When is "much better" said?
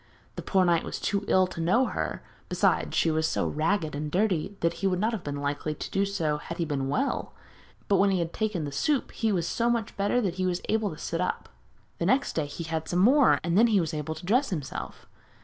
9.69-10.19